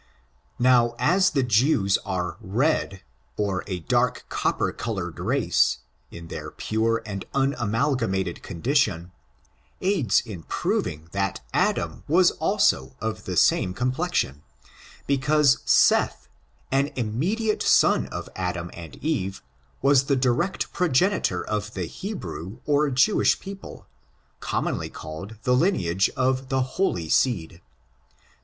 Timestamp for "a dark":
3.67-4.25